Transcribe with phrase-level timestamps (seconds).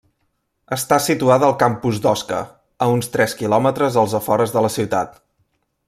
[0.77, 2.39] Està situada al campus d'Osca,
[2.85, 5.15] a uns tres quilòmetres als afores de la ciutat.